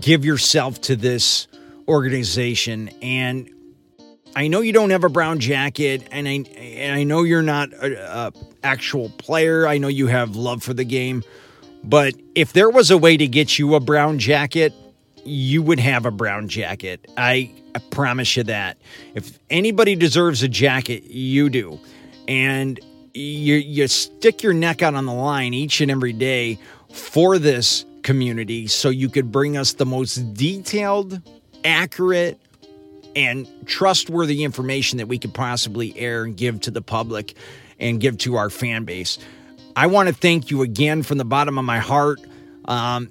give 0.00 0.24
yourself 0.24 0.80
to 0.82 0.96
this 0.96 1.46
organization. 1.88 2.88
And 3.00 3.50
I 4.34 4.48
know 4.48 4.60
you 4.60 4.72
don't 4.72 4.90
have 4.90 5.04
a 5.04 5.08
brown 5.08 5.40
jacket, 5.40 6.06
and 6.10 6.26
I 6.26 6.44
and 6.56 6.94
I 6.94 7.04
know 7.04 7.22
you're 7.22 7.42
not 7.42 7.72
a, 7.72 8.32
actual 8.62 9.10
player. 9.10 9.66
I 9.66 9.78
know 9.78 9.88
you 9.88 10.06
have 10.06 10.36
love 10.36 10.62
for 10.62 10.72
the 10.72 10.84
game, 10.84 11.24
but 11.84 12.14
if 12.34 12.52
there 12.52 12.70
was 12.70 12.90
a 12.90 12.96
way 12.96 13.16
to 13.16 13.26
get 13.26 13.58
you 13.58 13.74
a 13.74 13.80
brown 13.80 14.18
jacket, 14.20 14.72
you 15.24 15.62
would 15.62 15.80
have 15.80 16.06
a 16.06 16.10
brown 16.10 16.48
jacket. 16.48 17.10
I, 17.16 17.50
I 17.74 17.80
promise 17.90 18.36
you 18.36 18.44
that. 18.44 18.78
If 19.14 19.38
anybody 19.50 19.96
deserves 19.96 20.42
a 20.42 20.48
jacket, 20.48 21.04
you 21.04 21.50
do, 21.50 21.78
and 22.28 22.78
you 23.14 23.56
you 23.56 23.88
stick 23.88 24.42
your 24.42 24.54
neck 24.54 24.82
out 24.82 24.94
on 24.94 25.06
the 25.06 25.12
line 25.12 25.54
each 25.54 25.80
and 25.80 25.90
every 25.90 26.12
day 26.12 26.58
for 26.92 27.38
this 27.38 27.84
community 28.02 28.66
so 28.66 28.88
you 28.88 29.08
could 29.08 29.30
bring 29.30 29.56
us 29.56 29.74
the 29.74 29.86
most 29.86 30.34
detailed 30.34 31.20
accurate 31.64 32.38
and 33.14 33.46
trustworthy 33.66 34.44
information 34.44 34.98
that 34.98 35.08
we 35.08 35.18
could 35.18 35.34
possibly 35.34 35.96
air 35.98 36.24
and 36.24 36.36
give 36.36 36.60
to 36.62 36.70
the 36.70 36.82
public 36.82 37.34
and 37.78 38.00
give 38.00 38.18
to 38.18 38.36
our 38.36 38.50
fan 38.50 38.84
base. 38.84 39.18
I 39.74 39.86
want 39.86 40.08
to 40.08 40.14
thank 40.14 40.50
you 40.50 40.62
again 40.62 41.02
from 41.02 41.18
the 41.18 41.24
bottom 41.24 41.58
of 41.58 41.64
my 41.64 41.78
heart. 41.78 42.20
Um, 42.66 43.10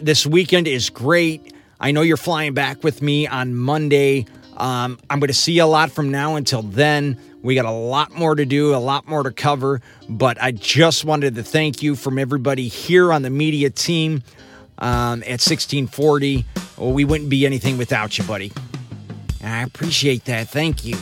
this 0.00 0.26
weekend 0.26 0.66
is 0.66 0.90
great. 0.90 1.52
I 1.80 1.90
know 1.90 2.02
you're 2.02 2.16
flying 2.16 2.54
back 2.54 2.82
with 2.82 3.02
me 3.02 3.26
on 3.26 3.54
Monday. 3.54 4.26
Um, 4.56 4.98
I'm 5.10 5.20
going 5.20 5.28
to 5.28 5.34
see 5.34 5.52
you 5.52 5.64
a 5.64 5.66
lot 5.66 5.90
from 5.90 6.10
now 6.10 6.36
until 6.36 6.62
then. 6.62 7.18
We 7.42 7.54
got 7.54 7.66
a 7.66 7.70
lot 7.70 8.14
more 8.14 8.34
to 8.34 8.46
do, 8.46 8.74
a 8.74 8.78
lot 8.78 9.06
more 9.06 9.22
to 9.22 9.30
cover, 9.30 9.82
but 10.08 10.42
I 10.42 10.52
just 10.52 11.04
wanted 11.04 11.34
to 11.34 11.42
thank 11.42 11.82
you 11.82 11.94
from 11.94 12.18
everybody 12.18 12.68
here 12.68 13.12
on 13.12 13.22
the 13.22 13.30
media 13.30 13.68
team 13.68 14.22
um, 14.78 15.22
at 15.22 15.40
1640. 15.40 16.44
Well, 16.76 16.92
we 16.92 17.04
wouldn't 17.04 17.30
be 17.30 17.46
anything 17.46 17.78
without 17.78 18.18
you, 18.18 18.24
buddy. 18.24 18.52
I 19.42 19.62
appreciate 19.62 20.24
that. 20.24 20.48
Thank 20.48 20.84
you. 20.84 20.96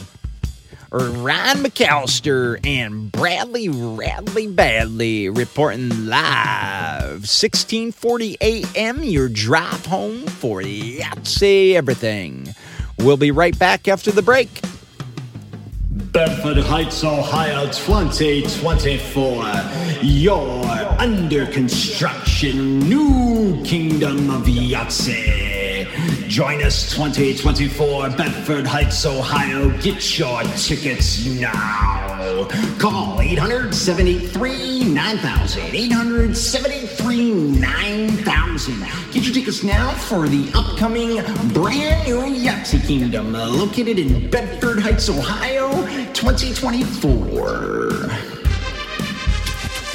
Ryan 0.93 1.65
McCallister 1.65 2.61
and 2.67 3.11
Bradley 3.11 3.69
Radly 3.69 4.55
Badly 4.55 5.31
reporting 5.31 6.07
live 6.07 7.23
1640 7.23 8.37
a.m. 8.43 9.03
Your 9.03 9.31
drive 9.31 9.87
home 9.87 10.27
for 10.27 10.61
Yahtzee 10.61 11.73
Everything. 11.75 12.55
We'll 12.99 13.17
be 13.17 13.31
right 13.31 13.59
back 13.59 13.89
after 13.89 14.13
the 14.13 14.21
break. 14.21 14.61
Bedford 16.13 16.59
Heights, 16.59 17.03
Ohio 17.05 17.65
2024. 17.71 19.47
Your 20.03 20.63
under 20.99 21.47
construction 21.47 22.81
new 22.81 23.63
kingdom 23.65 24.31
of 24.31 24.45
Yahtzee. 24.45 25.87
Join 26.29 26.63
us 26.63 26.91
2024, 26.95 28.11
Bedford 28.11 28.67
Heights, 28.67 29.05
Ohio. 29.05 29.71
Get 29.81 30.19
your 30.19 30.43
tickets 30.57 31.27
now. 31.27 32.49
Call 32.79 33.21
800 33.21 33.75
783 33.75 34.85
9000. 34.85 35.63
800 35.75 36.37
783 36.37 37.33
9000. 37.61 38.81
Get 39.13 39.25
your 39.25 39.35
tickets 39.35 39.63
now 39.63 39.93
for 39.93 40.29
the 40.29 40.51
upcoming 40.55 41.17
brand 41.53 42.09
new 42.09 42.23
Yahtzee 42.23 42.87
Kingdom 42.87 43.33
located 43.33 43.99
in 43.99 44.31
Bedford 44.31 44.81
Heights, 44.81 45.09
Ohio 45.09 45.71
2024. 46.15 48.32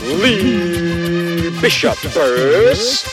Lee 0.08 1.50
Bishop 1.62 1.98
first. 1.98 3.06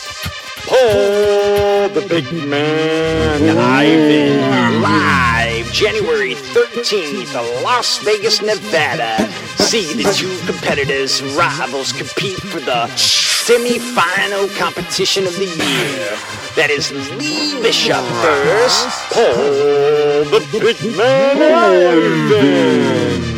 Paul 0.67 1.89
the 1.89 2.07
Big 2.09 2.33
Man 2.33 3.59
Ivan 3.59 4.81
live 4.81 5.71
January 5.73 6.35
13th, 6.35 7.35
Las 7.63 7.99
Vegas, 7.99 8.41
Nevada. 8.41 9.29
See 9.57 9.93
the 9.93 10.11
two 10.13 10.39
competitors, 10.47 11.23
rivals 11.37 11.93
compete 11.93 12.41
for 12.41 12.61
the 12.61 12.87
semi-final 12.97 14.49
competition 14.57 15.27
of 15.27 15.35
the 15.35 15.47
year. 15.47 16.17
That 16.55 16.71
is 16.71 16.93
Lee 17.19 17.61
Bishop 17.61 18.05
first, 18.23 18.89
Paul 19.13 20.25
the 20.31 20.41
Big 20.53 20.97
Man 20.97 21.43
Ivan. 21.43 23.34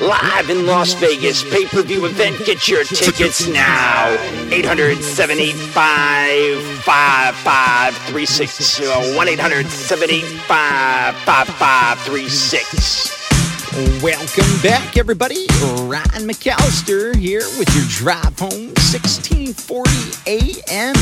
Live 0.00 0.48
in 0.48 0.64
Las 0.64 0.94
Vegas, 0.94 1.42
pay 1.42 1.66
per 1.66 1.82
view 1.82 2.04
event. 2.04 2.38
Get 2.46 2.68
your 2.68 2.84
tickets 2.84 3.48
now. 3.48 4.16
800 4.52 5.02
785 5.02 6.62
5536. 6.84 8.78
1 9.16 9.28
800 9.28 9.66
785 9.66 11.16
5536. 11.16 14.00
Welcome 14.00 14.62
back, 14.62 14.96
everybody. 14.96 15.48
Ryan 15.82 16.28
McCallister 16.28 17.16
here 17.16 17.42
with 17.58 17.68
your 17.74 17.84
drive 17.88 18.38
home, 18.38 18.68
1640 18.78 19.90
a.m. 20.28 20.94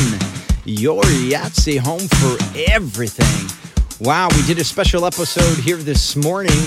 Your 0.65 1.03
Yahtzee 1.03 1.77
home 1.77 2.07
for 2.17 2.35
everything. 2.71 3.47
Wow, 3.99 4.29
we 4.35 4.41
did 4.47 4.57
a 4.57 4.63
special 4.63 5.05
episode 5.05 5.59
here 5.59 5.77
this 5.77 6.15
morning 6.15 6.57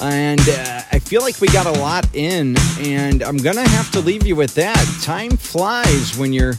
And 0.00 0.40
uh, 0.40 0.82
I 0.92 0.98
feel 1.00 1.22
like 1.22 1.40
we 1.40 1.48
got 1.48 1.66
a 1.66 1.72
lot 1.80 2.06
in, 2.14 2.56
and 2.80 3.22
I'm 3.22 3.36
gonna 3.36 3.68
have 3.68 3.90
to 3.92 4.00
leave 4.00 4.26
you 4.26 4.36
with 4.36 4.54
that. 4.54 4.76
Time 5.02 5.36
flies 5.36 6.16
when 6.16 6.32
you're 6.32 6.54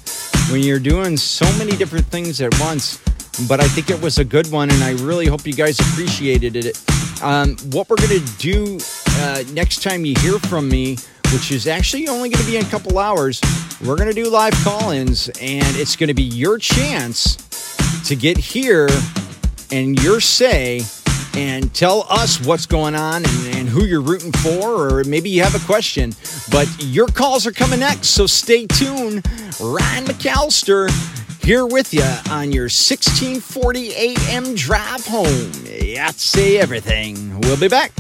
when 0.52 0.62
you're 0.62 0.80
doing 0.80 1.16
so 1.16 1.46
many 1.58 1.72
different 1.78 2.06
things 2.08 2.42
at 2.42 2.58
once. 2.60 2.98
But 3.48 3.62
I 3.62 3.68
think 3.68 3.90
it 3.90 4.02
was 4.02 4.18
a 4.18 4.26
good 4.26 4.52
one, 4.52 4.70
and 4.70 4.84
I 4.84 4.92
really 5.04 5.26
hope 5.26 5.48
you 5.48 5.54
guys 5.54 5.80
appreciated 5.80 6.56
it. 6.58 6.84
Um, 7.24 7.56
what 7.72 7.90
we're 7.90 7.96
gonna 7.96 8.20
do 8.38 8.78
uh, 9.20 9.44
next 9.54 9.84
time 9.84 10.04
you 10.04 10.16
hear 10.20 10.40
from 10.40 10.68
me, 10.68 10.98
which 11.32 11.52
is 11.52 11.66
actually 11.68 12.10
only 12.10 12.30
gonna 12.30 12.46
be 12.46 12.58
in 12.58 12.66
a 12.66 12.70
couple 12.70 13.00
hours, 13.00 13.40
we're 13.86 13.96
gonna 13.96 14.14
do 14.14 14.30
live 14.30 14.54
call-ins, 14.64 15.30
and 15.42 15.76
it's 15.78 15.96
gonna 15.96 16.14
be 16.14 16.24
your 16.24 16.58
chance 16.58 17.38
to 18.06 18.16
get 18.16 18.38
here 18.38 18.90
and 19.72 20.02
your 20.04 20.20
say 20.20 20.82
and 21.36 21.74
tell 21.74 22.06
us 22.10 22.44
what's 22.46 22.66
going 22.66 22.96
on 22.96 23.24
and, 23.26 23.56
and, 23.56 23.70
who 23.70 23.86
you're 23.86 24.02
rooting 24.02 24.32
for, 24.32 25.00
or 25.00 25.04
maybe 25.04 25.30
you 25.30 25.44
have 25.44 25.56
a 25.56 25.66
question. 25.66 26.14
But 26.52 26.68
your 26.80 27.08
calls 27.08 27.46
are 27.46 27.52
coming 27.52 27.80
next, 27.80 28.10
so 28.10 28.26
stay 28.26 28.66
tuned. 28.68 29.26
Ryan 29.60 30.06
McCallister 30.06 30.90
here 31.44 31.66
with 31.66 31.94
you 31.94 32.04
on 32.32 32.52
your 32.52 32.64
1640 32.64 33.94
AM 33.96 34.56
drive 34.56 35.06
home. 35.06 35.52
That's 35.96 36.24
say 36.24 36.58
everything. 36.58 37.40
We'll 37.42 37.60
be 37.60 37.68
back. 37.68 37.92